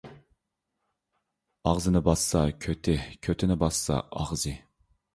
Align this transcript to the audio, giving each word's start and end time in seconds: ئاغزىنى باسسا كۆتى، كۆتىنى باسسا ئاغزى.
ئاغزىنى 1.69 2.03
باسسا 2.09 2.43
كۆتى، 2.67 2.99
كۆتىنى 3.31 3.63
باسسا 3.67 4.03
ئاغزى. 4.11 4.61